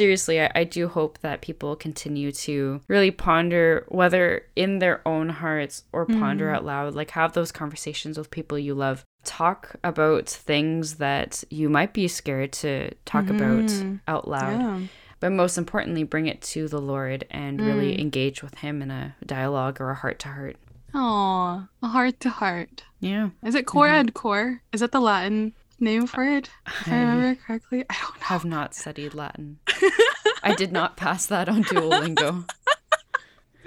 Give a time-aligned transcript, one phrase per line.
[0.00, 5.28] seriously, I, I do hope that people continue to really ponder, whether in their own
[5.28, 6.54] hearts or ponder Mm.
[6.56, 9.04] out loud, like have those conversations with people you love.
[9.24, 14.00] Talk about things that you might be scared to talk about Mhm.
[14.08, 14.58] out loud.
[14.60, 14.80] Yeah.
[15.20, 18.00] But most importantly, bring it to the Lord and really Mm.
[18.00, 20.56] engage with Him in a dialogue or a heart to heart.
[20.94, 22.84] Aw, a heart to heart.
[23.00, 23.28] Yeah.
[23.44, 23.90] Is it cor Mhm.
[24.00, 24.62] ad cor?
[24.72, 26.50] Is that the Latin name for it?
[26.66, 27.84] If I I remember correctly.
[27.88, 28.26] I don't know.
[28.26, 29.58] have not studied Latin.
[30.42, 32.48] I did not pass that on Duolingo.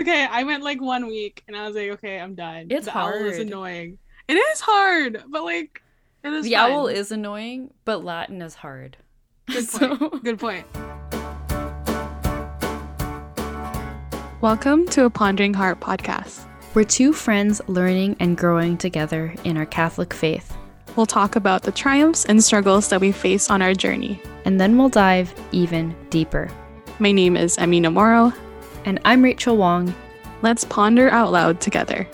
[0.01, 2.65] Okay, I went like one week and I was like, okay, I'm done.
[2.71, 3.99] It's the owl is annoying.
[4.27, 5.83] It is hard, but like
[6.23, 6.71] it is The fun.
[6.71, 8.97] owl is annoying, but Latin is hard.
[9.47, 10.65] Good So- Good point.
[14.41, 16.43] Welcome to a Pondering Heart podcast.
[16.73, 20.57] We're two friends learning and growing together in our Catholic faith.
[20.95, 24.21] We'll talk about the triumphs and struggles that we face on our journey.
[24.45, 26.51] And then we'll dive even deeper.
[26.99, 28.31] My name is Amina Moro.
[28.85, 29.95] And I'm Rachel Wong.
[30.43, 32.07] Let's ponder out loud together.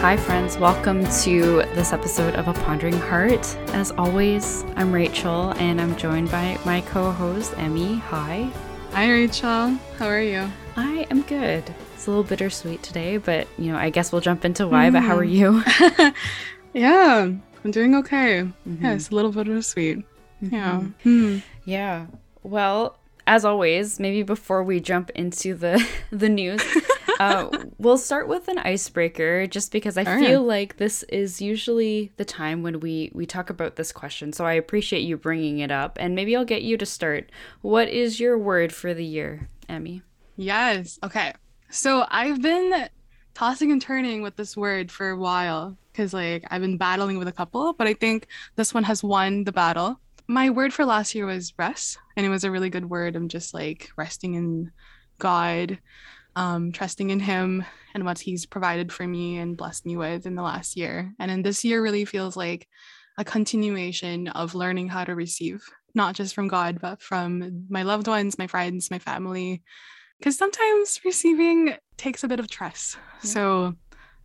[0.00, 0.56] Hi, friends.
[0.56, 3.54] Welcome to this episode of A Pondering Heart.
[3.74, 7.98] As always, I'm Rachel and I'm joined by my co host, Emi.
[8.00, 8.50] Hi.
[8.92, 9.70] Hi, Rachel.
[9.98, 10.50] How are you?
[10.76, 11.62] I am good.
[11.94, 14.90] It's a little bittersweet today, but you know, I guess we'll jump into why.
[14.90, 15.62] But how are you?
[16.74, 17.30] yeah,
[17.64, 18.48] I'm doing okay.
[18.68, 18.82] Mhm.
[18.82, 20.04] Yeah, it's a little bit of sweet.
[20.40, 20.80] Yeah.
[21.02, 21.38] Hmm.
[21.64, 22.06] Yeah.
[22.42, 22.98] Well,
[23.28, 26.62] as always, maybe before we jump into the the news,
[27.20, 27.48] uh,
[27.78, 30.18] we'll start with an icebreaker, just because I Sure.
[30.18, 34.32] feel like this is usually the time when we we talk about this question.
[34.32, 37.30] So I appreciate you bringing it up, and maybe I'll get you to start.
[37.60, 40.02] What is your word for the year, Emi?
[40.36, 40.98] Yes.
[41.02, 41.34] Okay.
[41.70, 42.88] So I've been
[43.34, 47.28] tossing and turning with this word for a while because, like, I've been battling with
[47.28, 48.26] a couple, but I think
[48.56, 50.00] this one has won the battle.
[50.30, 53.16] My word for last year was rest, and it was a really good word.
[53.16, 54.70] I'm just like resting in
[55.18, 55.78] God,
[56.36, 57.64] um, trusting in Him
[57.94, 61.14] and what He's provided for me and blessed me with in the last year.
[61.18, 62.68] And then this year really feels like
[63.16, 65.64] a continuation of learning how to receive,
[65.94, 69.62] not just from God, but from my loved ones, my friends, my family,
[70.18, 72.98] because sometimes receiving takes a bit of trust.
[73.22, 73.30] Yeah.
[73.30, 73.74] So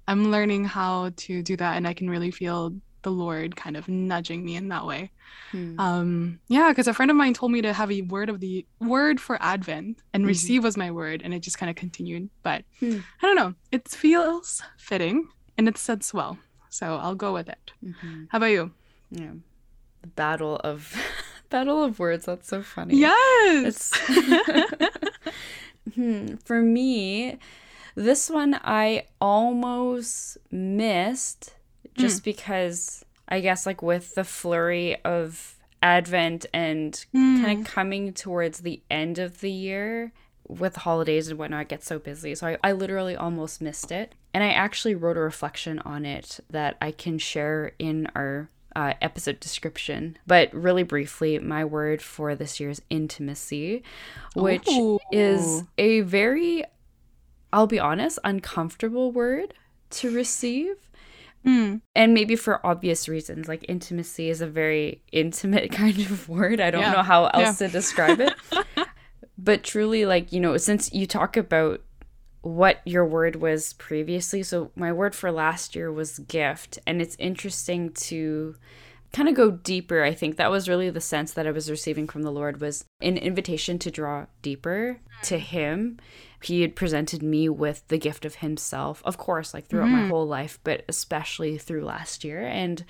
[0.06, 3.88] I'm learning how to do that, and I can really feel the Lord kind of
[3.88, 5.12] nudging me in that way.
[5.52, 5.80] Hmm.
[5.80, 8.66] Um, yeah, because a friend of mine told me to have a word of the
[8.80, 10.28] word for Advent, and Mhm.
[10.28, 12.30] receive was my word, and it just kind of continued.
[12.44, 13.00] But Hmm.
[13.22, 15.28] I don't know, it feels fitting,
[15.58, 16.38] and it sits well,
[16.70, 17.72] so I'll go with it.
[17.86, 18.28] Mhm.
[18.32, 18.72] How about you?
[19.12, 19.34] Yeah.
[20.02, 20.94] The battle of
[21.50, 22.26] battle of words.
[22.26, 22.98] That's so funny.
[22.98, 23.92] Yes.
[25.96, 27.38] Hmm, for me,
[27.96, 31.56] this one I almost missed
[31.96, 37.60] just because I guess like with the flurry of Advent and kind Mm.
[37.62, 40.12] of coming towards the end of the year
[40.48, 42.36] with holidays and whatnot, it gets so busy.
[42.36, 44.14] So I, I literally almost missed it.
[44.34, 48.94] And I actually wrote a reflection on it that I can share in our uh,
[49.02, 50.18] episode description.
[50.26, 53.84] But really briefly, my word for this year is intimacy,
[54.36, 54.68] which
[55.12, 56.66] is a very,
[57.52, 59.54] I'll be honest, uncomfortable word
[59.92, 60.76] to receive.
[61.46, 61.82] Mm.
[61.96, 66.60] And maybe for obvious reasons, like intimacy is a very intimate kind of word.
[66.62, 66.94] I don't Yeah.
[66.94, 68.34] know how else to describe it.
[69.38, 71.82] but truly, like, you know, since you talk about
[72.42, 76.80] what your word was previously, so my word for last year was gift.
[76.88, 78.56] And it's interesting to
[79.14, 82.08] kind of go deeper i think that was really the sense that i was receiving
[82.08, 86.00] from the lord was an invitation to draw deeper to him
[86.46, 90.10] he had presented me with the gift of himself of course like throughout my Mhm.
[90.10, 92.84] whole life but especially through last year and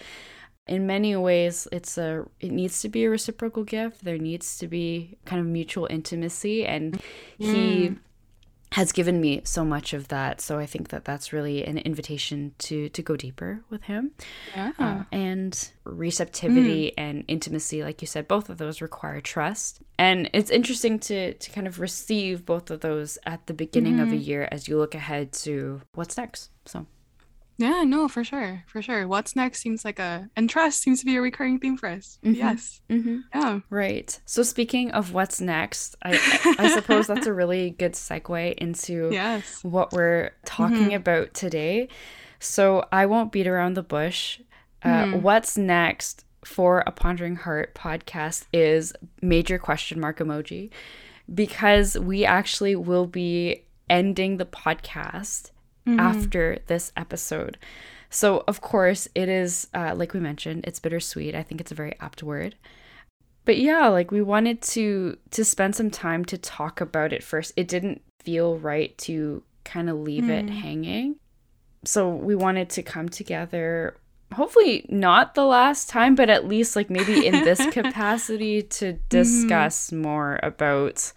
[0.68, 4.68] in many ways it's a it needs to be a reciprocal gift there needs to
[4.68, 7.02] be kind of mutual intimacy and
[7.38, 7.98] he Mm.
[8.74, 10.42] Has given me so much of that.
[10.42, 14.12] So i think that that's really an invitation to to go deeper with him.
[14.56, 14.72] Yeah.
[14.80, 15.54] uh, and
[15.86, 19.82] receptivity and intimacy like you said both of those require trust.
[19.98, 24.10] And it's interesting to to kind of receive both of those at the beginning of
[24.12, 24.26] a Mhm.
[24.30, 26.50] year as you look ahead to what's next.
[26.66, 26.86] So
[27.58, 29.08] Yeah, no, for sure, for sure.
[29.08, 32.18] What's next seems like a and trust seems to be a recurring theme for us.
[32.24, 32.36] Mhm.
[32.36, 33.18] Yes, mm-hmm.
[33.34, 33.60] yeah.
[33.70, 36.12] right so speaking of what's next i
[36.60, 39.64] i suppose that's a really good segue into Yes.
[39.64, 40.96] what we're talking Mhm.
[40.96, 41.88] about today.
[42.40, 44.40] So I won't beat around the bush.
[44.84, 45.22] Uh, Mhm.
[45.22, 50.72] What's next for a Pondering Heart podcast is major question mark emoji
[51.34, 55.52] because we actually will be ending the podcast
[55.88, 56.00] mm-hmm.
[56.00, 57.58] after this episode.
[58.10, 61.34] So, of course, it is, uh, like we mentioned, it's bittersweet.
[61.34, 62.56] I think it's a very apt word.
[63.46, 67.52] But yeah, like we wanted to to spend some time to talk about it first.
[67.58, 70.30] It didn't feel right to kind of leave mm.
[70.30, 71.18] it hanging.
[71.84, 73.98] So we wanted to come together
[74.34, 79.04] hopefully not the last time, but at least like maybe in this capacity to mm-hmm.
[79.10, 80.02] discuss mm-hmm.
[80.02, 81.14] more about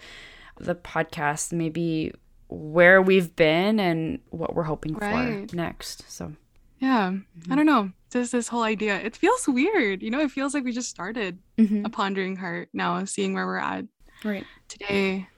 [0.58, 2.12] the podcast, maybe
[2.48, 5.48] where we've been and what we're hoping right.
[5.50, 6.10] for next.
[6.10, 6.32] So,
[6.78, 7.52] yeah, mm-hmm.
[7.52, 7.92] I don't know.
[8.10, 10.02] Just this whole idea, it feels weird.
[10.02, 11.84] You know, it feels like we just started mm-hmm.
[11.84, 13.84] a pondering heart now, seeing where we're at.
[14.24, 14.44] Right.
[14.68, 15.28] Today,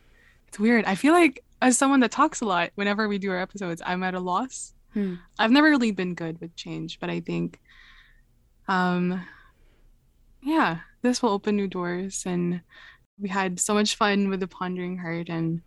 [0.47, 0.85] it's weird.
[0.85, 4.03] I feel like as someone that talks a lot, whenever we do our episodes, I'm
[4.03, 4.75] at a loss.
[4.93, 5.15] Hmm.
[5.39, 7.61] I've never really been good with change, but I think
[8.69, 9.25] um
[10.43, 12.61] yeah this will open new doors and
[13.19, 15.63] we had so much fun with the pondering heart and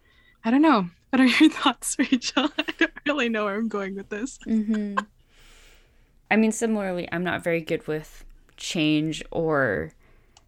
[0.45, 3.95] i don't know what are your thoughts rachel i don't really know where i'm going
[3.95, 4.97] with this mm-hmm.
[6.29, 8.25] i mean similarly i'm not very good with
[8.57, 9.91] change or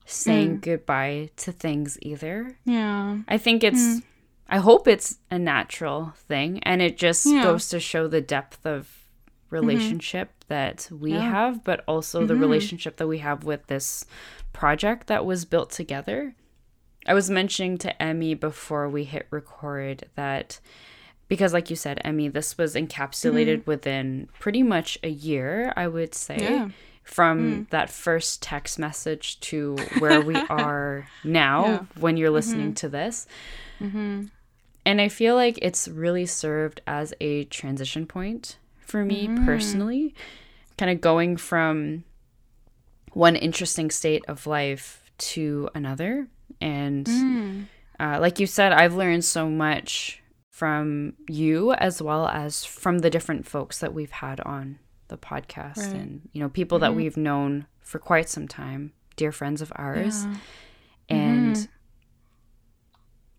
[0.05, 0.61] saying mm.
[0.61, 4.03] goodbye to things either yeah i think it's mm.
[4.49, 7.43] i hope it's a natural thing and it just yeah.
[7.43, 9.03] goes to show the depth of
[9.53, 9.67] Mm-hmm.
[9.67, 10.53] relationship mm-hmm.
[10.53, 11.29] that we yeah.
[11.29, 12.27] have, but also mm-hmm.
[12.27, 14.05] the relationship that we have with this
[14.51, 16.35] project that was built together.
[17.05, 20.59] I was mentioning to Emi before we hit record that
[21.27, 23.69] because like you said, Emi, this was encapsulated mm-hmm.
[23.71, 26.37] within pretty much a year, I would say.
[26.39, 26.69] Yeah.
[27.03, 27.69] From mm.
[27.71, 31.79] that first text message to where we are now yeah.
[31.99, 32.75] when you're listening mm-hmm.
[32.75, 33.27] to this.
[33.81, 34.25] Mm-hmm.
[34.85, 39.45] And I feel like it's really served as a transition point for me mm.
[39.45, 40.13] personally,
[40.77, 42.03] kind of going from
[43.11, 46.27] one interesting state of life to another.
[46.63, 47.65] And mm.
[47.99, 53.09] uh, like you said, I've learned so much from you as well as from the
[53.09, 54.79] different folks that we've had on
[55.09, 55.95] the podcast right.
[55.95, 56.83] and you know people mm-hmm.
[56.83, 60.37] that we've known for quite some time dear friends of ours yeah.
[61.09, 61.73] and mm-hmm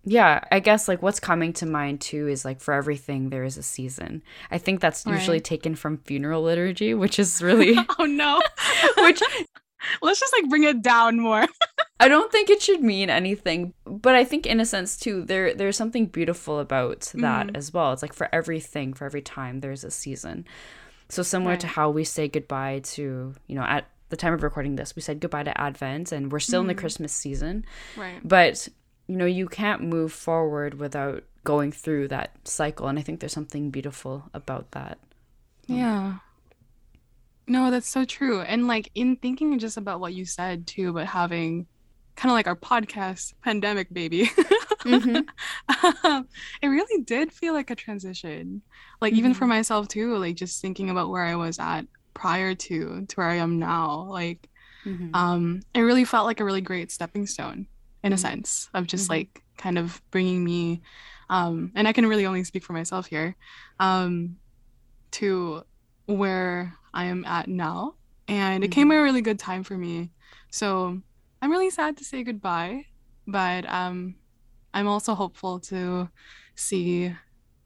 [0.07, 3.57] yeah, I guess like what's coming to mind too is like for everything there is
[3.57, 4.23] a season.
[4.51, 8.41] I think that's usually taken from funeral liturgy, which is really oh no,
[8.99, 9.23] which
[10.03, 11.47] let's just like bring it down more.
[12.01, 15.55] I don't think it should mean anything, but I think in a sense too there
[15.55, 17.57] there's something beautiful about that mm.
[17.57, 17.93] as well.
[17.93, 20.45] It's like for everything, for every time there's a season.
[21.09, 21.61] So similar right.
[21.61, 25.03] to how we say goodbye to, you know, at the time of recording this, we
[25.03, 26.65] said goodbye to Advent and we're still mm.
[26.65, 26.79] in the mm.
[26.79, 27.65] Christmas season.
[27.97, 28.21] Right.
[28.25, 28.69] But
[29.07, 32.89] you know, you can't move forward without going through that cycle.
[32.89, 34.99] And I think there's something beautiful about that.
[35.67, 36.17] Yeah.
[37.47, 38.41] No, that's so true.
[38.41, 41.67] And like in thinking just about what you said too, but having
[42.17, 46.07] kind of like our podcast pandemic baby, mm-hmm.
[46.07, 46.29] um,
[46.63, 48.63] it really did feel like a transition.
[49.01, 49.19] Like mm-hmm.
[49.19, 49.51] even for mm-hmm.
[49.51, 51.83] myself too, like just thinking about where I was at
[52.15, 54.49] prior to to where I am now, like
[54.85, 55.15] mm-hmm.
[55.15, 57.67] um, it really felt like a really great stepping stone
[58.05, 58.21] in a mm-hmm.
[58.21, 59.13] sense of just mm-hmm.
[59.13, 60.83] like kind of bringing me
[61.31, 63.35] um and i can really only speak for myself here
[63.81, 64.37] um
[65.11, 65.63] to
[66.07, 67.95] where i am at now
[68.29, 70.11] and it came at a really good time for me
[70.51, 71.01] so
[71.45, 72.87] i'm really sad to say goodbye
[73.27, 74.15] but um
[74.73, 76.09] i'm also hopeful to
[76.55, 77.15] see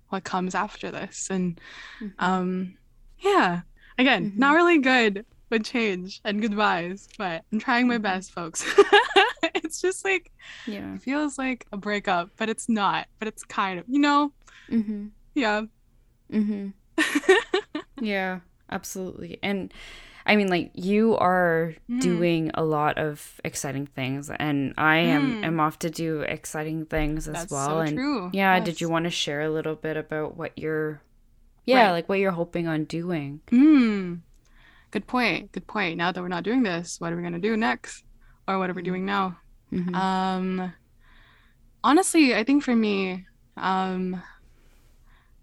[0.08, 1.60] what comes after this and
[2.00, 2.08] mm-hmm.
[2.18, 2.76] um
[3.20, 3.60] yeah
[3.96, 4.56] again not mm-hmm.
[4.56, 8.02] really good with change and goodbyes but i'm trying my mm-hmm.
[8.02, 8.64] best folks
[9.54, 10.32] it's just like
[10.66, 14.32] yeah it feels like a breakup but it's not but it's kind of you know
[14.68, 15.06] mm-hmm.
[15.34, 15.62] yeah
[16.32, 16.70] mm-hmm.
[18.04, 19.72] yeah absolutely and
[20.28, 22.00] i mean like you are mm.
[22.00, 25.44] doing a lot of exciting things and i am mm.
[25.44, 28.30] am off to do exciting things as That's well so and true.
[28.32, 28.64] yeah yes.
[28.64, 31.00] did you want to share a little bit about what you're
[31.66, 31.92] yeah right.
[31.92, 34.20] like what you're hoping on doing mm.
[34.90, 37.40] good point good point now that we're not doing this what are we going to
[37.40, 38.04] do next
[38.46, 39.36] or what are we doing now
[39.72, 39.94] Mm-hmm.
[39.94, 40.72] Um,
[41.84, 44.22] honestly, I think for me, um,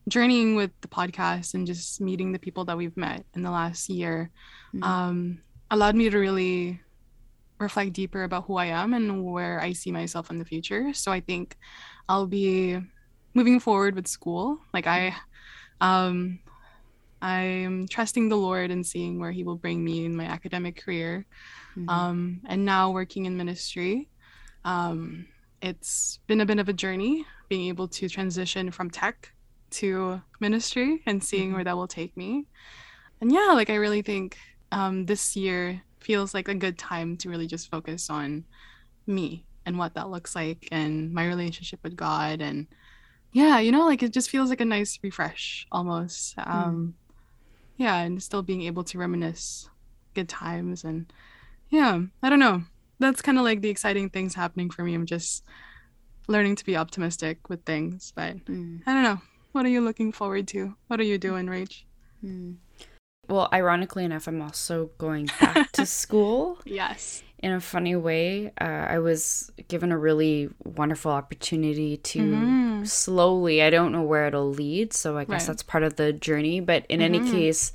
[0.08, 3.90] journeying with the podcast and just meeting the people that we've met in the last
[3.90, 4.30] year
[4.74, 4.84] mm-hmm.
[4.84, 6.80] um, allowed me to really
[7.60, 10.94] reflect deeper about who I am and where I see myself in the future.
[10.94, 11.58] So I think
[12.08, 12.78] I'll be
[13.34, 14.60] moving forward with school.
[14.74, 15.16] Like I,
[15.82, 16.40] um,
[17.22, 21.26] I'm trusting the Lord and seeing where He will bring me in my academic career.
[21.78, 21.90] Mm-hmm.
[21.90, 24.10] Um, and now working in ministry.
[24.64, 25.28] Um,
[25.62, 29.32] it's been a bit of a journey being able to transition from tech
[29.76, 31.56] to ministry and seeing mm-hmm.
[31.56, 32.46] where that will take me.
[33.22, 34.38] And yeah, like I really think
[34.72, 38.46] um, this year feels like a good time to really just focus on
[39.08, 42.68] me and what that looks like and my relationship with God and
[43.32, 46.36] yeah, you know, like it just feels like a nice refresh almost.
[46.38, 46.96] Um,
[47.78, 49.70] yeah, and still being able to reminisce
[50.14, 51.12] good times and
[51.70, 52.64] yeah, I don't know.
[53.00, 54.94] That's kind of like the exciting things happening for me.
[54.94, 55.44] I'm just
[56.28, 58.82] learning to be optimistic with things, but Mm.
[58.86, 59.22] I don't know.
[59.56, 60.76] What are you looking forward to?
[60.88, 61.84] What are you doing, Rach?
[62.22, 62.56] Mm.
[63.30, 67.24] Well, ironically enough, I'm also going back to school Yes.
[67.40, 68.52] in a funny way.
[68.60, 72.86] Uh, I was given a really wonderful opportunity to Mhm.
[72.88, 75.48] slowly, I don't know where it'll lead, so I guess Right.
[75.48, 76.60] that's part of the journey.
[76.60, 77.32] But in any Mhm.
[77.32, 77.72] case,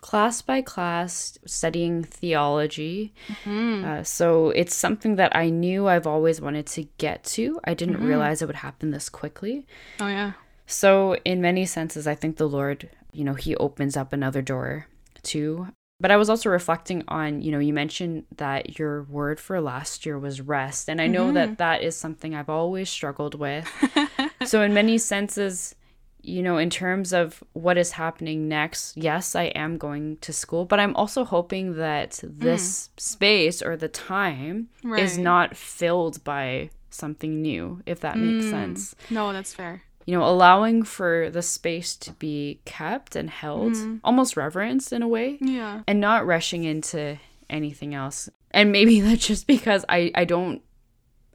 [0.00, 3.12] class by class, studying theology.
[3.44, 3.84] Mhm.
[3.84, 7.58] Uh, so it's something that I knew I've always wanted to get to.
[7.64, 8.06] I didn't Mhm.
[8.06, 9.66] realize it would happen this quickly.
[9.98, 10.34] Oh yeah.
[10.66, 14.86] So, in many senses, I think the Lord, you know, He opens up another door
[15.22, 15.68] too.
[15.98, 20.04] But I was also reflecting on, you know, you mentioned that your word for last
[20.04, 20.90] year was rest.
[20.90, 21.34] And I know Mhm.
[21.34, 23.66] that that is something I've always struggled with.
[24.44, 25.74] so, in many senses,
[26.20, 30.64] you know, in terms of what is happening next, yes, I am going to school,
[30.66, 34.68] but I'm also hoping that this space or the time
[34.98, 35.22] is Mm.
[35.22, 38.50] Not filled by something new, if that makes Mm.
[38.50, 39.82] sense No, that's fair.
[40.06, 44.00] You know, allowing for the space to be kept and held, Mhm.
[44.04, 45.82] almost reverenced in a way, Yeah.
[45.86, 47.18] and not rushing into
[47.50, 48.28] anything else.
[48.52, 50.62] And maybe that's just because I, I don't,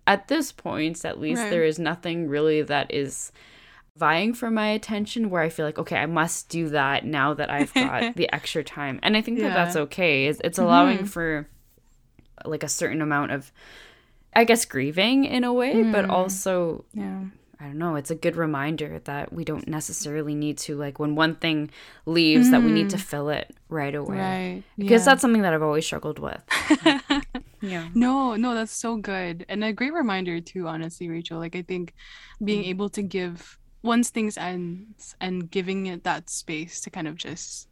[0.07, 1.49] at this point, at least, Right.
[1.49, 3.31] there is nothing really that is
[3.97, 7.49] vying for my attention where I feel like, okay, I must do that now that
[7.51, 8.99] I've got the extra time.
[9.03, 10.27] And I think that that's okay.
[10.27, 11.07] It's, it's allowing Mhm.
[11.09, 11.47] for
[12.45, 13.51] like a certain amount of,
[14.33, 16.09] I guess, grieving in a way, but Mm.
[16.09, 17.25] also Yeah.
[17.61, 21.13] I don't know, it's a good reminder that we don't necessarily need to like when
[21.13, 21.69] one thing
[22.07, 24.17] leaves that we need to fill it right away.
[24.17, 24.63] Right.
[24.79, 25.05] Because yeah.
[25.11, 26.41] that's something that I've always struggled with.
[27.61, 27.89] Yeah.
[27.93, 29.45] No, no, that's so good.
[29.47, 31.37] And a great reminder too, honestly, Rachel.
[31.37, 31.93] Like I think
[32.43, 37.15] being able to give once things ends and giving it that space to kind of
[37.17, 37.67] just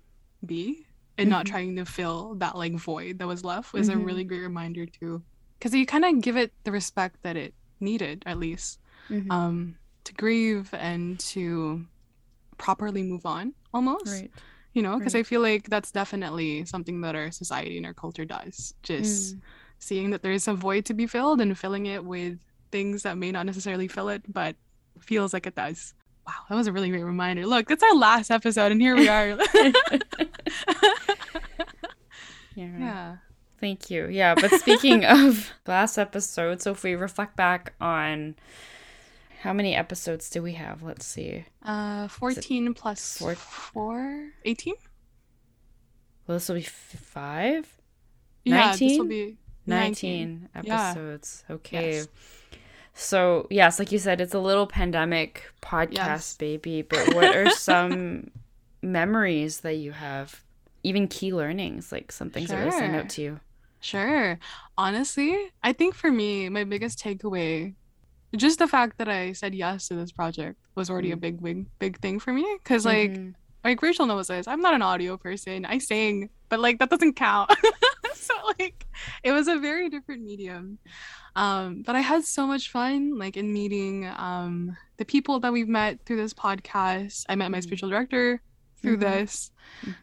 [0.46, 0.86] be
[1.18, 1.50] and not Mhm.
[1.50, 4.06] trying to fill that like void that was left was a Mhm.
[4.06, 5.24] really great reminder too.
[5.60, 8.78] Cause you kind of give it the respect that it needed, at least.
[9.10, 9.32] Mhm.
[9.32, 9.76] Um,
[10.10, 11.86] to grieve and to
[12.58, 14.08] properly move on almost.
[14.08, 14.32] right.
[14.74, 15.22] You know, because Right.
[15.22, 18.74] I feel like that's definitely something that our society and our culture does.
[18.84, 19.42] Just Mm.
[19.80, 22.38] seeing that there's a void to be filled and filling it with
[22.72, 24.56] things that may not necessarily fill it, but
[25.00, 25.94] feels like it does.
[26.28, 27.46] Wow, that was a really great reminder.
[27.48, 29.30] Look, it's our last episode, and here we are.
[32.56, 32.78] yeah.
[32.78, 33.16] yeah.
[33.60, 34.08] Thank you.
[34.08, 38.36] Yeah, but speaking of last episode, so if we reflect back on
[39.40, 40.84] how many episodes do we have?
[40.84, 41.46] Let's see.
[41.64, 44.74] Uh, 14 plus four- 4, 18?
[46.28, 47.78] Well, this will be f- five?
[48.46, 49.08] Yeah, this will 19?
[49.08, 50.68] be 19, 19.
[50.68, 50.90] Yeah.
[50.90, 51.44] episodes.
[51.50, 51.92] Okay.
[51.94, 52.08] Yes.
[52.94, 56.36] So, yes, like you said, it's a little pandemic podcast, Yes.
[56.38, 56.82] baby.
[56.82, 58.32] But what are some
[58.82, 60.44] memories that you have?
[60.84, 63.02] Even key learnings, like some things that really stand Sure.
[63.02, 63.40] out to you.
[63.82, 64.40] Sure.
[64.78, 67.74] Honestly, I think for me, my biggest takeaway,
[68.36, 71.22] just the fact that I said yes to this project was already a Mm.
[71.22, 72.46] big, big, big thing for me.
[72.64, 73.34] Because, like, Mhm.
[73.64, 74.48] like Rachel knows this.
[74.48, 75.66] I'm not an audio person.
[75.66, 77.50] I sing, but like that doesn't count.
[78.14, 78.86] so like
[79.24, 80.78] it was a very different medium.
[81.36, 85.68] Um, but I had so much fun like in meeting um the people that we've
[85.70, 87.26] met through this podcast.
[87.30, 87.64] I met my Mhm.
[87.64, 88.42] spiritual director
[88.82, 89.02] through Mhm.
[89.02, 89.52] this,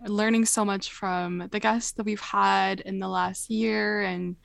[0.07, 4.37] learning so much from the guests that we've had in the last year and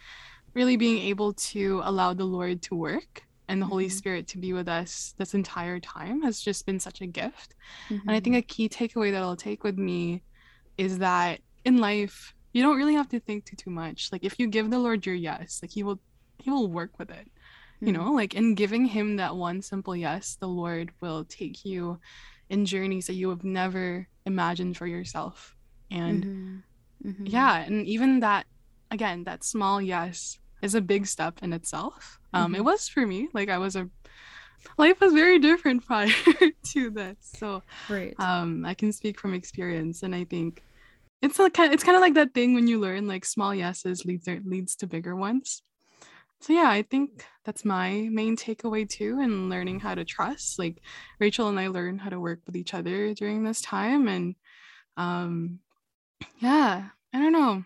[0.54, 3.92] really being able to allow the Lord to work and the Holy Mhm.
[3.92, 7.54] Spirit to be with us this entire time has just been such a gift.
[7.90, 10.24] And I think a key takeaway that I'll take with me
[10.78, 14.10] is that in life, you don't really have to think too too much.
[14.12, 16.00] Like if you give the Lord your yes, like he will
[16.40, 17.28] he will work with it.
[17.84, 17.96] You Mhm.
[17.96, 22.00] know, like in giving him that one simple yes, the Lord will take you
[22.50, 25.56] in journeys that you have never imagined for yourself.
[25.90, 26.64] And Mhm.
[27.06, 27.28] Mhm.
[27.28, 28.46] yeah, and even that
[28.92, 32.20] again, that small yes is a big step in itself.
[32.34, 32.66] Um it Mhm.
[32.66, 33.30] was for me.
[33.34, 33.90] Like I was a
[34.78, 36.10] life was very different prior
[36.74, 37.18] to this.
[37.22, 38.16] So Right.
[38.20, 40.64] um i can speak from experience and i think
[41.22, 44.28] it's like it's kind of like that thing when you learn like small yeses leads
[44.46, 45.64] leads to bigger ones
[46.42, 50.82] so yeah i think that's my main takeaway too in learning how to trust like
[51.20, 54.36] rachel and i learned how to work with each other during this time and
[54.98, 55.60] um
[56.40, 57.64] yeah i don't know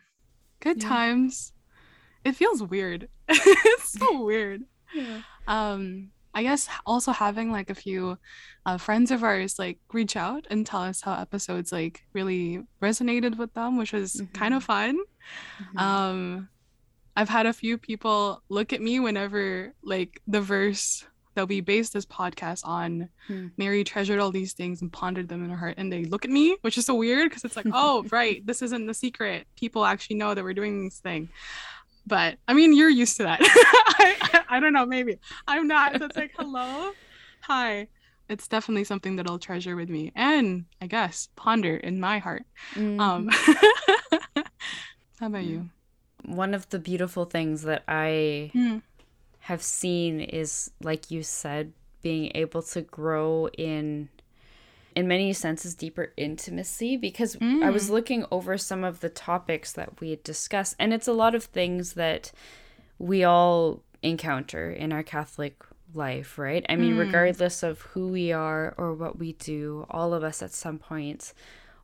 [0.62, 0.82] good Yeah.
[0.82, 1.54] times
[2.25, 4.63] it feels weird it's so weird
[4.94, 5.22] yeah.
[5.48, 8.17] um i guess also having like a few
[8.65, 13.38] uh, friends of ours like reach out and tell us how episodes like really resonated
[13.38, 14.98] with them which was kind of fun
[15.74, 15.79] Mhm.
[15.82, 16.50] um
[17.15, 21.05] i've had a few people look at me whenever like the verse
[21.36, 23.10] that we based this podcast on.
[23.27, 23.48] Hmm.
[23.58, 26.32] Mary treasured all these things and pondered them in her heart, and they look at
[26.32, 29.46] me, which is so weird because it's like, oh, right, this isn't the secret.
[29.58, 31.27] People actually know that we're doing this thing.
[32.07, 33.39] But I mean, you're used to that.
[33.43, 35.97] I, I, I don't know, maybe I'm not.
[36.00, 36.91] So it's like, hello,
[37.41, 37.88] hi.
[38.27, 42.43] It's definitely something that I'll treasure with me, and I guess ponder in my heart.
[43.00, 43.75] Um, Mhm.
[45.19, 45.69] how about you?
[46.25, 48.77] One of the beautiful things that I Hmm.
[49.41, 54.09] have seen is like you said being able to grow in
[54.96, 57.92] in many senses deeper intimacy because I was mm.
[57.92, 61.44] looking over some of the topics that we had discussed and it's a lot of
[61.44, 62.32] things that
[62.98, 65.62] we all encounter in our Catholic
[65.94, 66.66] life, right?
[66.70, 67.00] I mean, mm.
[67.00, 71.34] regardless of who we are or what we do, all of us at some point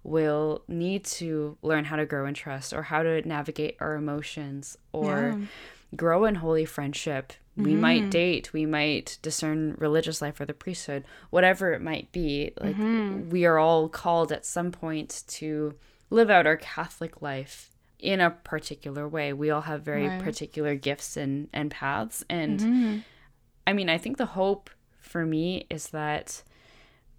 [0.03, 4.77] will need to learn how to grow in trust or how to navigate our emotions
[4.93, 5.45] or Yeah.
[5.95, 7.33] grow in holy friendship.
[7.57, 8.09] We might mm-hmm.
[8.11, 12.53] date, we might discern religious life or the priesthood, whatever it might be.
[12.59, 13.29] Like mm-hmm.
[13.29, 15.75] we are all called at some point to
[16.09, 19.33] live out our Catholic life in a particular way.
[19.33, 20.21] We all have very Right.
[20.21, 23.03] particular gifts and and paths and Mhm.
[23.67, 26.43] I mean, I think the hope for me is that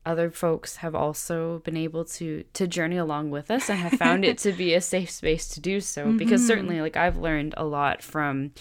[0.05, 4.25] other folks have also been able to to journey along with us and have found
[4.25, 6.49] it to be a safe space to do so because mm-hmm.
[6.49, 8.53] certainly like I've learned a lot from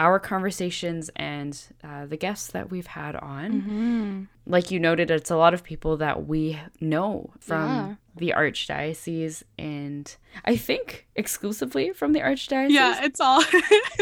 [0.00, 3.48] our conversations and uh, the guests that we've had on.
[3.62, 4.28] Mhm.
[4.46, 7.94] Like you noted, it's a lot of people that we know from Yeah.
[8.16, 12.70] the archdiocese and I think exclusively from the archdiocese.
[12.70, 13.42] Yeah, it's all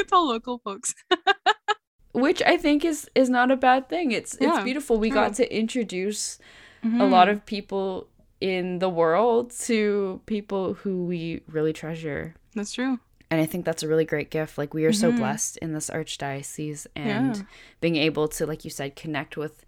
[0.01, 0.95] it's all local folks.
[2.13, 4.13] which I think is is not a bad thing.
[4.13, 4.99] It's it's beautiful.
[4.99, 6.39] We got to introduce
[6.85, 8.07] a lot of people
[8.41, 12.35] in the world to people who we really treasure.
[12.55, 12.99] That's true.
[13.31, 14.57] And I think that's a really great gift.
[14.57, 15.19] Like we are so mm-hmm.
[15.19, 17.43] blessed in this archdiocese and Yeah.
[17.81, 19.65] being able to, like you said, connect with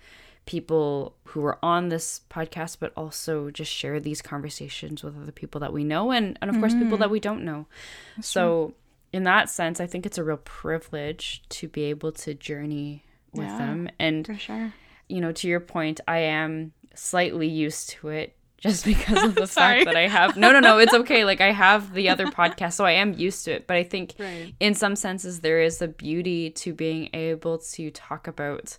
[0.46, 5.60] people who are on this podcast, but also just share these conversations with other people
[5.60, 7.00] that we know and, and of course people mm-hmm.
[7.00, 7.66] that we don't know.
[8.20, 8.74] so
[9.12, 13.46] in that sense, I think it's a real privilege to be able to journey with
[13.46, 13.58] Yeah.
[13.58, 13.88] them.
[13.98, 14.72] And For sure.
[15.08, 19.46] you know, to your point, I am slightly used to it just because of the
[19.58, 21.24] fact that I have no, no, no, it's okay.
[21.24, 23.66] Like I have the other podcast, so I am used to it.
[23.66, 24.54] But I think Right.
[24.60, 28.76] in some senses, there is a beauty to being able to talk about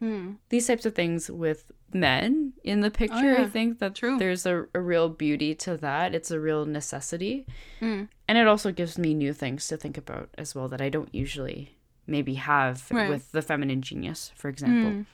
[0.00, 0.32] Hmm.
[0.48, 3.14] these types of things with men in the picture.
[3.14, 3.48] I Oh, yeah.
[3.48, 4.18] think that True.
[4.18, 6.12] there's a, a real beauty to that.
[6.14, 7.46] It's a real necessity.
[7.80, 8.08] Mm.
[8.26, 11.14] And it also gives me new things to think about as well that I don't
[11.14, 13.08] usually maybe have Right.
[13.08, 14.90] with the feminine genius, for example.
[14.90, 15.06] Mm.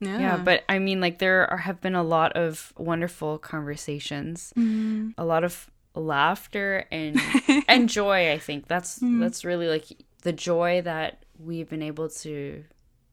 [0.00, 0.18] Yeah.
[0.18, 5.14] Yeah, but I mean, like, there are, have been a lot of wonderful conversations, Mm.
[5.16, 7.18] a lot of laughter and
[7.68, 8.30] and joy.
[8.32, 9.20] I think that's Mm.
[9.20, 9.86] that's really like
[10.22, 12.64] the joy that we've been able to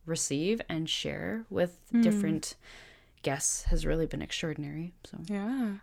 [0.06, 2.04] receive and share with Mm.
[2.04, 2.56] different
[3.22, 4.94] guests has really been extraordinary.
[5.06, 5.78] So Yeah.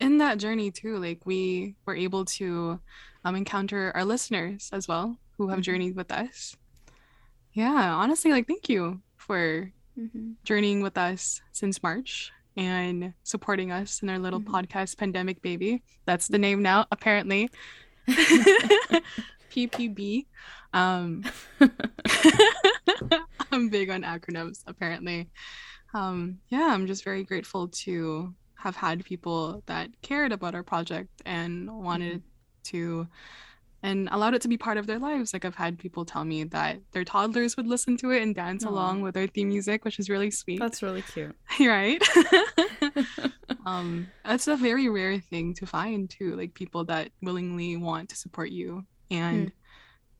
[0.00, 2.80] In that journey too, like we were able to
[3.24, 5.62] um encounter our listeners as well who have Mhm.
[5.62, 6.56] journeyed with us.
[7.52, 9.70] Yeah, honestly, like thank you for
[10.44, 14.46] journeying with us since March and supporting us in our little Mhm.
[14.46, 15.82] podcast pandemic baby.
[16.04, 17.48] That's the name now, apparently.
[19.50, 20.26] PPB.
[20.72, 21.22] Um
[23.52, 25.28] I'm big on acronyms apparently.
[25.94, 31.10] Um yeah, I'm just very grateful to have had people that cared about our project
[31.26, 32.22] and wanted
[32.64, 33.06] to
[33.82, 35.32] and allowed it to be part of their lives.
[35.32, 38.64] Like I've had people tell me that their toddlers would listen to it and dance
[38.64, 38.68] Aw.
[38.68, 40.60] along with our theme music, which is really sweet.
[40.60, 41.34] that's really cute.
[41.60, 42.02] right.
[43.66, 48.16] um, that's a very rare thing to find too, like people that willingly want to
[48.16, 48.84] support you.
[49.10, 49.52] And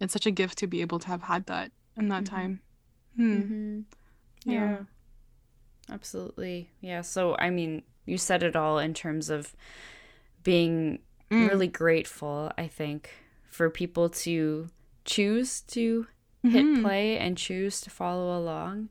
[0.01, 2.29] it's such a gift to be able to have had that in that Mhm.
[2.29, 2.61] time.
[3.17, 3.35] Hmm.
[3.41, 3.81] Mm-hmm.
[4.45, 4.53] Yeah.
[4.71, 4.79] Yeah.
[5.91, 6.71] Absolutely.
[6.81, 7.03] Yeah.
[7.03, 9.55] So, I mean, you said it all in terms of
[10.43, 10.99] being
[11.31, 11.49] Mm.
[11.49, 13.09] really grateful, I think,
[13.53, 14.69] for people to
[15.05, 16.07] choose to
[16.43, 16.83] hit Mhm.
[16.83, 18.89] play and choose to follow along.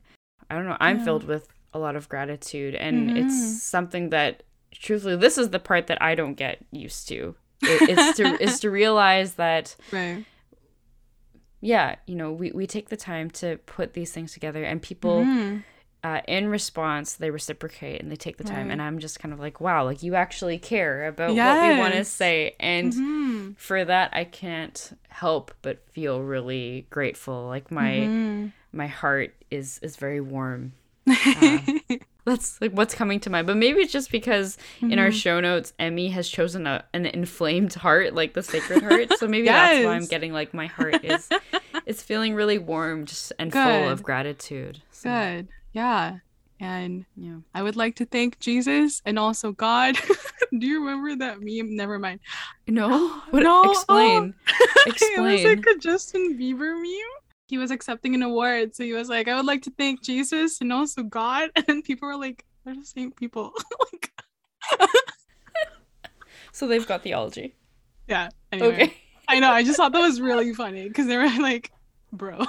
[0.48, 0.76] I don't know.
[0.80, 1.04] I'm Yeah.
[1.04, 3.16] filled with a lot of gratitude, and Mhm.
[3.16, 7.34] it's something that, truthfully, this is the part that I don't get used to.
[7.62, 10.24] It, it's to is to realize that Right.
[11.60, 15.24] yeah, you know, we, we take the time to put these things together and people
[15.24, 15.62] Mhm.
[16.04, 18.72] Uh, in response they reciprocate and they take the time Right.
[18.72, 21.94] and I'm just kind of like, wow, like you actually care about what we want
[21.94, 22.56] to say.
[22.58, 23.56] And Mhm.
[23.56, 27.46] for that I can't help but feel really grateful.
[27.46, 28.52] Like my Mhm.
[28.72, 30.72] my heart is is very warm.
[31.36, 31.58] Uh,
[32.24, 33.48] That's like what's coming to mind.
[33.48, 35.22] But maybe it's just because in our Mhm.
[35.22, 39.18] show notes, Emi has chosen a, an inflamed heart, like the sacred heart.
[39.18, 41.28] So maybe that's why I'm getting like my heart is
[41.86, 44.82] it's feeling really warm just and full of gratitude.
[44.92, 45.48] So, Good.
[45.72, 46.18] Yeah.
[46.60, 47.38] And Yeah.
[47.54, 49.96] I would like to thank Jesus and also God.
[50.58, 51.74] Do you remember that meme?
[51.74, 52.20] Never mind.
[52.68, 53.08] No.
[53.30, 53.42] What?
[53.42, 54.34] No, Explain.
[54.86, 57.12] it was like a Justin Bieber meme.
[57.48, 60.60] He was accepting an award, so he was like, "I would like to thank Jesus
[60.60, 63.52] and also God," and people were like, "They're the same people."
[63.92, 64.10] like,
[66.52, 67.54] So they've got theology.
[68.08, 68.28] yeah.
[68.52, 68.94] Anyway, Okay.
[69.28, 69.50] I know.
[69.50, 71.72] I just thought that was really funny because they were like,
[72.12, 72.44] "Bro."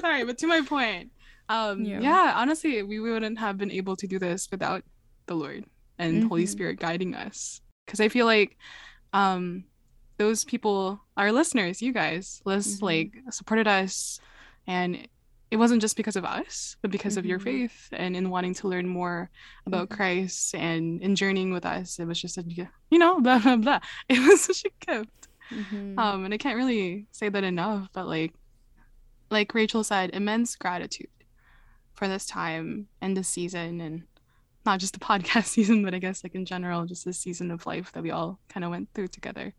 [0.00, 1.10] Sorry, but to my point,
[1.48, 2.00] um, Yeah.
[2.00, 2.32] yeah.
[2.36, 4.84] honestly, we wouldn't have been able to do this without
[5.26, 5.64] the Lord
[5.98, 6.48] and Holy Mhm.
[6.48, 7.60] Spirit guiding us.
[7.86, 8.56] Because I feel like,
[9.12, 9.64] um,
[10.18, 12.82] those people, our listeners, you guys, lis- Mhm.
[12.82, 14.20] like supported us,
[14.66, 15.08] and
[15.50, 17.44] it wasn't just because of us, but because of your Mhm.
[17.44, 19.30] faith and in wanting to learn more
[19.66, 19.96] about Mhm.
[19.96, 21.98] Christ and in journeying with us.
[21.98, 22.44] It was just a,
[22.90, 23.80] you know, blah blah blah.
[24.08, 25.28] It was such a gift.
[25.50, 25.98] Mhm.
[25.98, 28.32] Um, and I can't really say that enough, but like,
[29.30, 31.08] like Rachel said, immense gratitude
[31.94, 34.02] for this time and this season, and
[34.64, 37.66] not just the podcast season, but I guess like in general, just this season of
[37.66, 39.54] life that we all kind of went through together.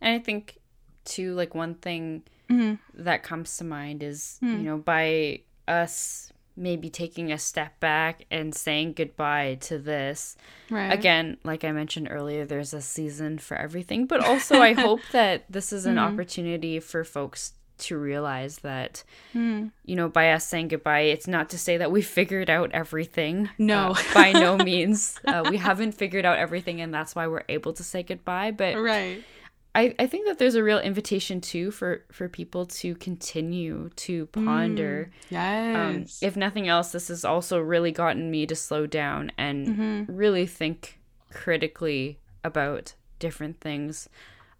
[0.00, 0.58] And I think
[1.04, 2.78] too, like one thing Mhm.
[2.94, 4.46] that comes to mind is, Hmm.
[4.56, 10.36] you know, by us maybe taking a step back and saying goodbye to this.
[10.70, 10.92] Right.
[10.92, 15.44] Again, like I mentioned earlier, there's a season for everything, but also I hope that
[15.50, 16.12] this is an Mhm.
[16.12, 19.02] opportunity for folks to realize that,
[19.34, 19.70] Mm.
[19.86, 23.48] you know, by us saying goodbye, it's not to say that we figured out everything.
[23.56, 23.92] No.
[23.92, 25.18] Uh, by no means.
[25.24, 28.50] Uh, we haven't figured out everything, and that's why we're able to say goodbye.
[28.50, 29.24] But Right.
[29.74, 34.26] I, I think that there's a real invitation too for for people to continue to
[34.26, 35.10] ponder.
[35.30, 35.74] Mm.
[35.76, 36.18] Um, Yes.
[36.22, 40.04] if nothing else, this has also really gotten me to slow down and Mhm.
[40.08, 40.98] really think
[41.32, 44.08] critically about different things.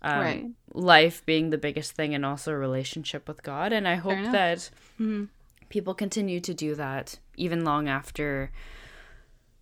[0.03, 0.47] Um, Right.
[0.73, 3.73] Life being the biggest thing, and also relationship with God.
[3.73, 4.71] And I hope that
[5.01, 5.29] Mhm.
[5.69, 8.51] people continue to do that even long after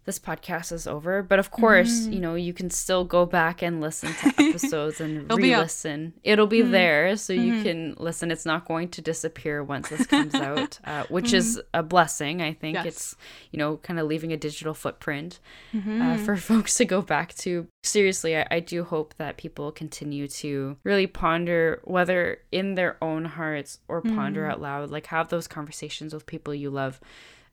[0.08, 1.22] this podcast is over.
[1.22, 2.12] But of course, Mhm.
[2.14, 6.14] you know, you can still go back and listen to episodes and It'll re-listen.
[6.24, 6.70] It'll be Mhm.
[6.70, 7.62] there, so you Mhm.
[7.62, 8.30] can listen.
[8.30, 12.40] It's not going to disappear once this comes out, uh, which is a blessing.
[12.40, 12.86] I think Mm-hmm.
[12.86, 12.94] Yes.
[12.96, 13.16] it's
[13.52, 15.40] you know kind of leaving a digital footprint
[15.74, 16.24] uh, Mhm.
[16.24, 17.66] for folks to go back to.
[17.82, 23.26] Seriously, I, I do hope that people continue to really ponder whether in their own
[23.26, 24.50] hearts or ponder Mhm.
[24.52, 26.98] out loud, like have those conversations with people you love.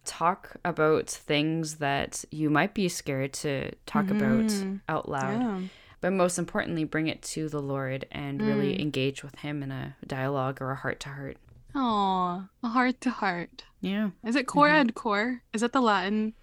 [0.05, 4.81] Talk about things that you might be scared to talk about Mhm.
[4.87, 5.41] out loud.
[5.41, 5.61] Yeah.
[6.01, 8.81] But most importantly, bring it to the Lord and really Mm.
[8.81, 11.37] engage with Him in a dialogue or a heart to heart.
[11.73, 13.63] Oh, a heart to heart.
[13.81, 14.11] Yeah.
[14.23, 14.73] Is it cor Mhm.
[14.79, 15.41] ad cor?
[15.53, 16.33] Is that the Latin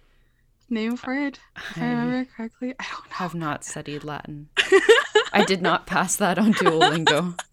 [0.69, 1.39] name for it?
[1.55, 2.75] If I I remember correctly.
[2.79, 3.15] I don't know.
[3.15, 4.49] have not studied Latin.
[5.33, 7.39] I did not pass that on Duolingo.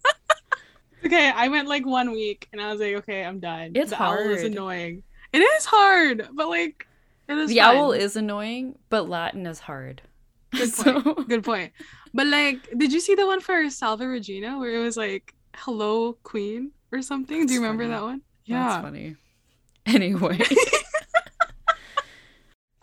[1.03, 3.71] Okay, I went like one week and I was like, okay, I'm done.
[3.73, 4.51] It's the owl is hard.
[4.51, 5.01] annoying.
[5.33, 6.87] It is hard, but like
[7.27, 7.75] it is the fun.
[7.77, 10.01] owl is annoying, but Latin is hard.
[10.51, 11.29] Good So- point.
[11.29, 11.71] Good point.
[12.13, 16.13] But like, did you see the one for Salve Regina where it was like "Hello
[16.23, 17.45] Queen" or something?
[17.45, 17.93] Do you remember funny.
[17.95, 18.21] that one?
[18.45, 19.15] Yeah, that's funny.
[19.87, 20.39] Anyway.
[21.69, 21.73] I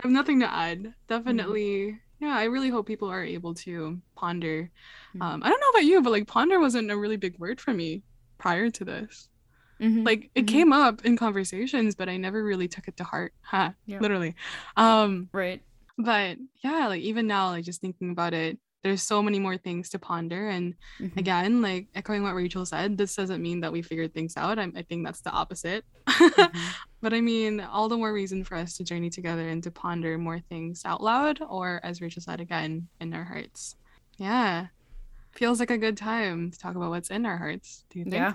[0.03, 0.95] have nothing to add.
[1.09, 1.99] Definitely.
[2.21, 4.71] Yeah, I really hope people are able to ponder.
[5.17, 5.23] Mhm.
[5.23, 7.73] Um, I don't know about you, but like ponder wasn't a really big word for
[7.73, 8.03] me
[8.39, 9.29] prior to this.
[9.81, 10.49] Mhm, Like it mhm.
[10.49, 13.33] came up in conversations, but I never really took it to heart.
[13.43, 14.01] Ha, Yeah.
[14.01, 14.35] literally.
[14.77, 15.63] Um, Right.
[15.97, 19.89] but yeah, like even now, like just thinking about it, there's so many more things
[19.91, 20.49] to ponder.
[20.49, 21.17] And Mhm.
[21.19, 24.59] again, like echoing what Rachel said, this doesn't mean that we figured things out.
[24.59, 25.85] I, I think that's the opposite.
[26.07, 26.75] Mhm.
[27.03, 30.17] but I mean, all the more reason for us to journey together and to ponder
[30.19, 33.77] more things out loud, or as Rachel said again, in our hearts.
[34.17, 34.69] Yeah.
[35.33, 37.85] Feels like a good time to talk about what's in our hearts.
[37.91, 38.15] Do you think?
[38.15, 38.35] Yeah,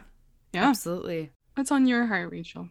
[0.54, 0.70] Yeah.
[0.70, 1.32] absolutely.
[1.56, 2.70] What's on your heart, Rachel?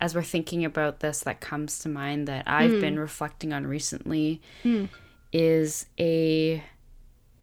[0.00, 2.80] As we're thinking about this, that comes to mind that I've Mm.
[2.80, 4.88] been reflecting on recently Mm.
[5.32, 6.62] is a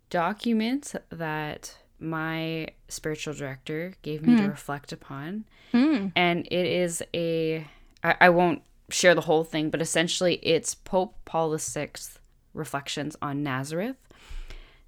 [0.09, 4.49] document that my spiritual director gave me to Mm.
[4.49, 5.45] reflect upon.
[5.71, 6.07] Hmm.
[6.15, 7.67] and it is a
[8.03, 11.89] I, I won't share the whole thing but essentially it's pope paul vi
[12.55, 13.97] reflections on nazareth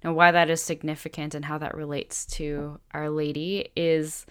[0.04, 4.26] now why that is significant and how that relates to our lady is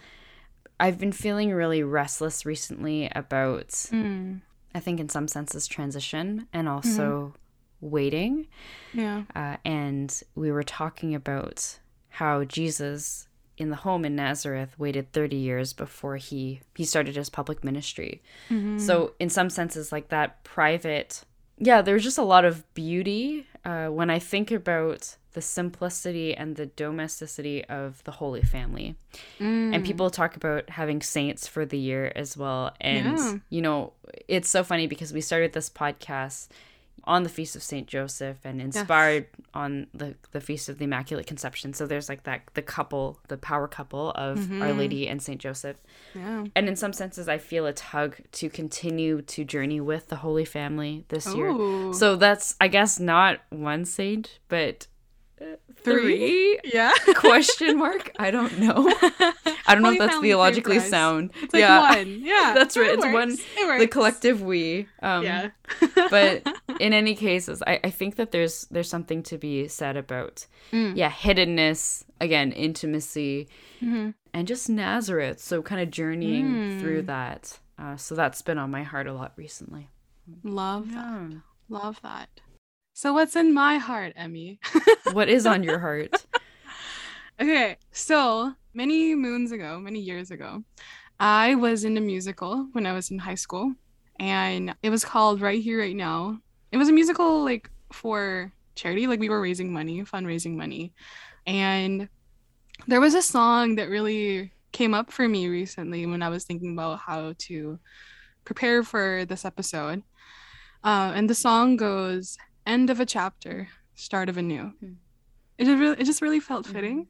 [0.80, 4.36] i've been feeling really restless recently about Hmm.
[4.76, 7.34] i think in some senses transition and also
[7.80, 8.48] waiting
[8.94, 9.24] Yeah.
[9.36, 11.80] uh, and we were talking about
[12.10, 17.30] how Jesus in the home in Nazareth waited 30 years before he he started his
[17.30, 18.22] public ministry.
[18.50, 18.80] Mhm.
[18.80, 21.24] So in some senses like that private
[21.58, 26.56] yeah, there's just a lot of beauty uh, when I think about the simplicity and
[26.56, 28.96] the domesticity of the Holy Family.
[29.40, 29.76] Mm.
[29.76, 32.74] And people talk about having saints for the year as well.
[32.82, 33.36] And, Yeah.
[33.50, 33.94] you know,
[34.28, 36.50] it's so funny because we started this podcast
[37.06, 37.88] on the Feast of St.
[37.88, 41.74] Joseph and inspired on the, the Feast of the Immaculate Conception.
[41.74, 44.62] So there's like that, the couple, the power couple of Mm-hmm.
[44.62, 45.42] Our Lady and St.
[45.42, 45.78] Joseph.
[46.14, 46.46] Yeah.
[46.56, 50.46] And in some senses, I feel a tug to continue to journey with the Holy
[50.46, 51.52] Family this year.
[51.94, 54.86] So that's, I guess, not one saint, but
[55.84, 56.60] Three?
[56.64, 56.92] Yeah.
[57.16, 58.12] Question mark?
[58.20, 58.74] I don't know.
[59.68, 61.32] I don't know if that's theologically sound.
[61.42, 62.20] It's like yeah, one.
[62.22, 62.54] Yeah.
[62.56, 63.82] That's right, It it's one- It works.
[63.82, 64.88] the collective we.
[65.02, 65.50] Um, Yeah.
[66.10, 66.46] but
[66.80, 70.96] in any cases, I, I think that there's there's something to be said about Mm.
[70.96, 73.48] yeah hiddenness again, intimacy,
[73.82, 74.14] Mhm.
[74.34, 75.40] and just Nazareth.
[75.40, 76.80] So kind of journeying Mm.
[76.80, 77.60] through that.
[77.80, 79.90] Uh, so that's been on my heart a lot recently.
[80.44, 81.42] Love that.
[81.70, 82.30] Love that.
[82.94, 84.60] So what's in my heart, Emi?
[85.14, 86.26] What is on your heart?
[87.40, 90.64] Okay, so many moons ago, many years ago,
[91.20, 93.74] I was in a musical when I was in high school,
[94.20, 96.40] and it was called Right Here, Right Now.
[96.72, 100.94] It was a musical like for charity, like we were raising money, fundraising money,
[101.48, 102.08] and
[102.88, 106.74] there was a song that really came up for me recently when I was thinking
[106.74, 107.80] about how to
[108.46, 110.04] prepare for this episode.
[110.84, 114.94] Uh, and the song goes, "End of a chapter, start of a new." Hmm.
[115.58, 116.72] It just really, it just really felt Mhm.
[116.72, 117.08] fitting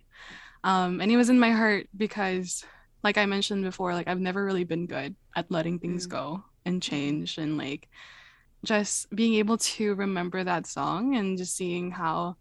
[0.63, 2.63] um and it was in my heart because
[3.03, 6.09] like i mentioned before like i've never really been good at letting things Mm.
[6.11, 7.89] go and change and like
[8.65, 12.37] just being able to remember that song and just seeing how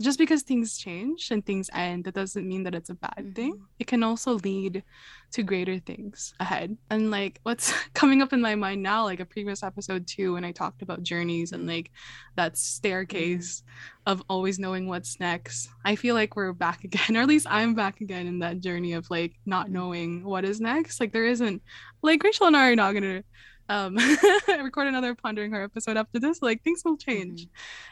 [0.00, 3.54] just because things change and things end that doesn't mean that it's a bad thing
[3.54, 3.62] Mhm.
[3.80, 4.84] it can also lead
[5.32, 9.24] to greater things ahead and like what's coming up in my mind now like a
[9.26, 11.90] previous episode too when i talked about journeys and like
[12.36, 13.62] that staircase
[14.06, 15.68] of always knowing what's next.
[15.84, 18.94] I feel like we're back again, or at least I'm back again in that journey
[18.94, 20.98] of like not knowing what is next.
[21.00, 21.60] Like there isn't
[22.00, 23.22] like Rachel and I are not gonna
[23.68, 23.96] um
[24.48, 26.40] record another pondering her episode after this.
[26.40, 27.48] Like things will change.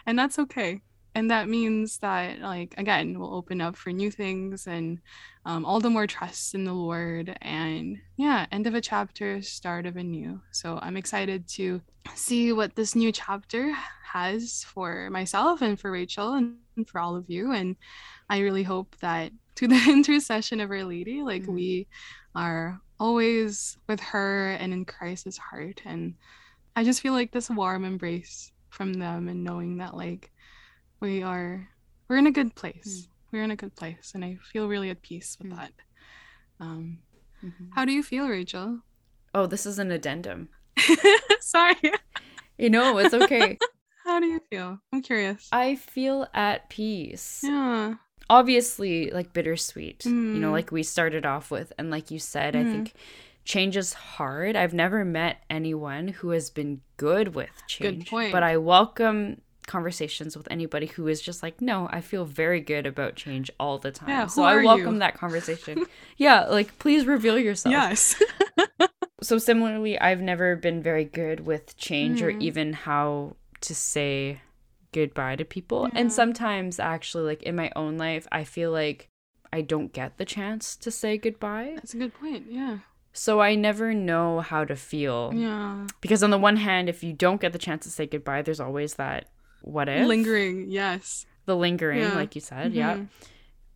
[0.06, 0.80] And that's okay.
[1.16, 5.00] And that means that like again we'll open up for new things and
[5.46, 9.86] um, all the more trust in the Lord and yeah, end of a chapter, start
[9.86, 10.42] of a new.
[10.52, 11.80] So I'm excited to
[12.14, 13.72] see what this new chapter
[14.12, 17.52] has for myself and for Rachel and for all of you.
[17.52, 17.76] And
[18.28, 21.54] I really hope that to the intercession of Our Lady, like Mhm.
[21.54, 21.86] we
[22.34, 25.80] are always with her and in Christ's heart.
[25.86, 26.14] And
[26.76, 30.30] I just feel like this warm embrace from them and knowing that like
[31.00, 31.68] we are
[32.08, 33.08] we're in a good place.
[33.32, 34.12] We're in a good place.
[34.14, 35.56] And I feel really at peace with Mm.
[35.56, 35.72] that.
[36.60, 36.98] Um
[37.44, 37.68] Mhm.
[37.74, 38.80] how do you feel, Rachel?
[39.34, 40.48] Oh, this is an addendum.
[41.40, 41.74] Sorry.
[42.58, 43.58] You know, it's okay.
[44.04, 44.78] How do you feel?
[44.92, 45.48] I'm curious.
[45.52, 47.40] I feel at peace.
[47.42, 47.94] yeah.
[48.30, 50.52] Obviously, like bittersweet, you know, Mm.
[50.52, 51.72] like we started off with.
[51.76, 52.72] And like you said, I Mhm.
[52.72, 52.92] think
[53.44, 54.56] change is hard.
[54.56, 58.04] I've never met anyone who has been good with change.
[58.04, 58.32] Good point.
[58.32, 62.86] But I welcome conversations with anybody who is just like, no, I feel very good
[62.86, 64.08] about change all the time.
[64.08, 64.98] Yeah, so I welcome you?
[65.00, 65.86] that conversation.
[66.16, 67.72] yeah, like please reveal yourself.
[67.72, 68.22] Yes.
[69.22, 72.42] So similarly, I've never been very good with change or Mhm.
[72.42, 74.42] even how to say
[74.92, 75.88] goodbye to people.
[75.92, 76.00] Yeah.
[76.00, 79.08] And sometimes actually like in my own life, I feel like
[79.52, 81.72] I don't get the chance to say goodbye.
[81.76, 82.46] That's a good point.
[82.50, 82.78] Yeah.
[83.14, 85.32] So I never know how to feel.
[85.34, 85.86] Yeah.
[86.02, 88.60] Because on the one hand, if you don't get the chance to say goodbye, there's
[88.60, 89.28] always that
[89.66, 90.70] what if Lingering.
[90.70, 91.26] Yes.
[91.44, 92.14] the lingering, Yeah.
[92.14, 92.94] like you said, yeah.
[92.96, 93.08] Mhm.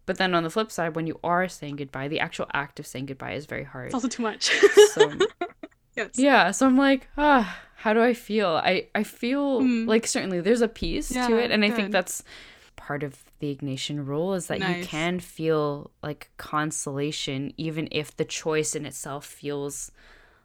[0.07, 2.87] But then on the flip side, when you are saying goodbye, the actual act of
[2.87, 3.87] saying goodbye is very hard.
[3.87, 4.51] It's also too much.
[4.95, 5.13] So
[5.97, 6.11] yes.
[6.17, 9.87] yeah so i'm like ah how do i feel i i feel Mm.
[9.89, 12.23] like certainly there's a peace to it and i think that's
[12.77, 18.25] part of the ignatian rule is that you can feel like consolation even if the
[18.25, 19.91] choice in itself feels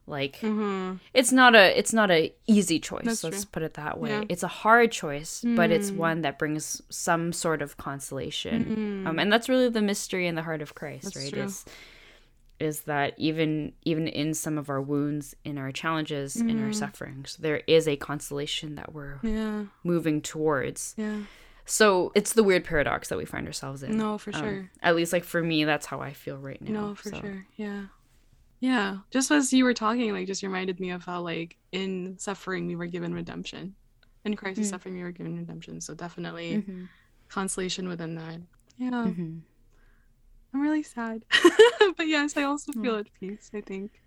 [0.08, 0.98] like Mm-hmm.
[1.14, 3.50] it's not a it's not a easy choice That's let's true.
[3.52, 4.24] put it that way Yeah.
[4.30, 5.96] it's a hard choice but it's Mm.
[5.98, 9.08] one that brings some sort of consolation Mhm.
[9.10, 11.44] um, and that's really the mystery and the heart of christ That's right true.
[11.44, 11.66] is
[12.60, 16.76] is that even even in some of our wounds in our challenges in our Mhm.
[16.76, 19.66] sufferings there is a consolation that we're yeah.
[19.84, 21.22] moving towards Yeah.
[21.66, 24.70] so it's the weird paradox that we find ourselves in No, for Um, sure.
[24.84, 27.20] at least like for me that's how i feel right now No, for so.
[27.20, 27.46] sure.
[27.58, 27.86] Yeah.
[28.60, 28.98] Yeah.
[29.12, 32.76] Just as you were talking, like, just reminded me of how, like, in suffering, we
[32.76, 33.76] were given redemption.
[34.24, 34.70] In Christ's Mm.
[34.70, 35.80] suffering, we were given redemption.
[35.82, 36.88] So definitely Mhm.
[37.28, 38.42] consolation within that.
[38.78, 38.90] Yeah.
[38.92, 39.42] Mhm.
[40.54, 41.24] I'm really sad.
[41.98, 44.02] but yes, I also feel at peace, I think.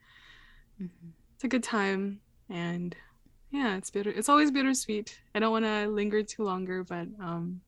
[0.80, 1.12] Mhm.
[1.34, 2.20] It's a good time.
[2.48, 2.96] And
[3.50, 4.10] yeah, it's bitter.
[4.10, 5.20] It's always bittersweet.
[5.34, 7.60] I don't want to linger too longer, but um,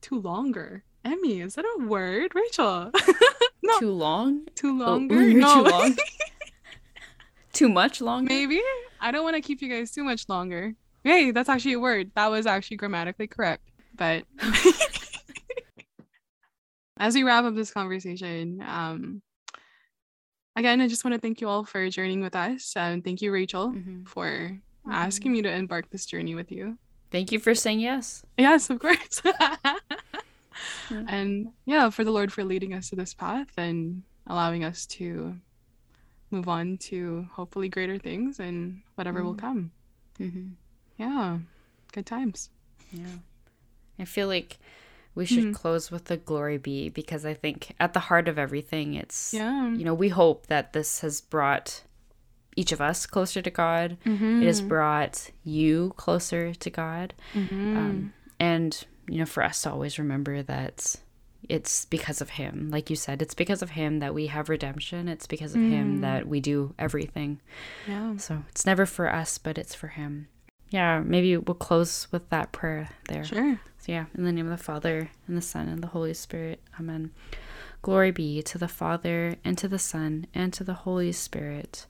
[0.00, 0.84] too longer.
[1.04, 2.90] Emi, is that a word, Rachel?
[3.62, 3.78] no.
[3.78, 4.46] Too long?
[4.54, 5.16] Too longer?
[5.16, 5.54] Oh, no.
[5.54, 5.96] Too long?
[7.52, 8.28] too much longer?
[8.28, 8.60] Maybe.
[9.00, 10.74] I don't want to keep you guys too much longer.
[11.04, 12.10] Hey, that's actually a word.
[12.14, 13.62] That was actually grammatically correct.
[13.96, 14.24] But
[16.98, 19.22] as we wrap up this conversation, um,
[20.56, 22.74] again, I just want to thank you all for journeying with us.
[22.76, 24.04] And thank you, Rachel, mm-hmm.
[24.04, 24.90] for mm-hmm.
[24.90, 26.78] asking me to embark this journey with you.
[27.10, 28.22] Thank you for saying yes.
[28.38, 29.22] Yes, of course.
[30.90, 35.36] And yeah, for the Lord for leading us to this path and allowing us to
[36.30, 39.26] move on to hopefully greater things and whatever mm-hmm.
[39.28, 39.72] will come.
[40.20, 40.48] Mm-hmm.
[40.98, 41.38] Yeah,
[41.92, 42.50] good times.
[42.92, 43.06] Yeah.
[43.98, 44.58] I feel like
[45.14, 45.52] we should mm-hmm.
[45.52, 49.70] close with the glory be because I think at the heart of everything, it's, yeah.
[49.72, 51.82] you know, we hope that this has brought
[52.56, 53.96] each of us closer to God.
[54.04, 54.42] Mm-hmm.
[54.42, 57.14] It has brought you closer to God.
[57.34, 57.76] Mm-hmm.
[57.76, 60.96] Um, and, you know, for us to always remember that
[61.48, 62.70] it's because of Him.
[62.70, 65.08] Like you said, it's because of Him that we have redemption.
[65.08, 65.70] It's because of mm.
[65.70, 67.40] Him that we do everything.
[67.88, 68.16] Yeah.
[68.18, 70.28] So it's never for us, but it's for Him.
[70.70, 73.24] Yeah, maybe we'll close with that prayer there.
[73.24, 73.60] Sure.
[73.78, 76.60] So, yeah, in the name of the Father, and the Son, and the Holy Spirit.
[76.78, 77.10] Amen.
[77.82, 81.86] Glory be to the Father, and to the Son, and to the Holy Spirit,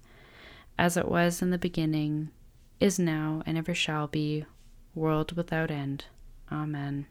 [0.78, 2.30] as it was in the beginning,
[2.78, 4.46] is now, and ever shall be,
[4.94, 6.06] world without end.
[6.52, 7.06] Amen.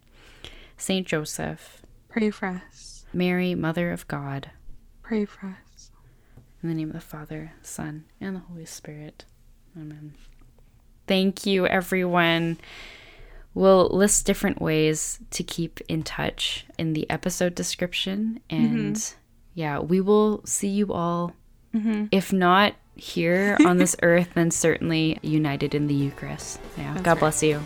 [0.77, 3.05] Saint Joseph, pray for us.
[3.13, 4.51] Mary, Mother of God,
[5.01, 5.91] pray for us.
[6.61, 9.25] In the name of the Father, Son, and the Holy Spirit.
[9.77, 10.13] Amen.
[11.07, 12.57] Thank you, everyone.
[13.53, 18.41] We'll list different ways to keep in touch in the episode description.
[18.49, 19.19] And mm-hmm.
[19.53, 21.33] yeah, we will see you all,
[21.73, 22.05] mm-hmm.
[22.11, 26.59] if not here on this earth, then certainly united in the Eucharist.
[26.77, 26.93] Yeah.
[26.93, 27.19] That's God right.
[27.19, 27.61] bless you.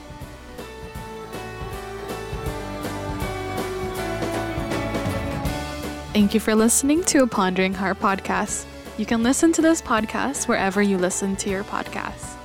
[6.13, 8.67] Thank you for listening to a Pondering Heart podcast.
[8.99, 12.35] You can listen to this podcast wherever you listen to your podcasts.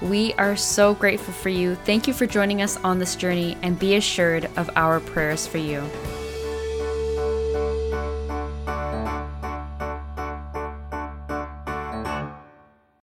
[0.00, 1.74] We are so grateful for you.
[1.74, 5.58] Thank you for joining us on this journey and be assured of our prayers for
[5.58, 5.82] you.